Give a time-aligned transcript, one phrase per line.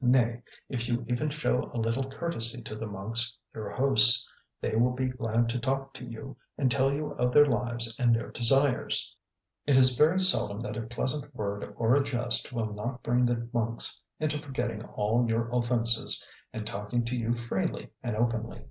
[0.00, 4.24] Nay, if you even show a little courtesy to the monks, your hosts,
[4.60, 8.14] they will be glad to talk to you and tell you of their lives and
[8.14, 9.16] their desires.
[9.66, 13.48] It is very seldom that a pleasant word or a jest will not bring the
[13.52, 18.62] monks into forgetting all your offences, and talking to you freely and openly.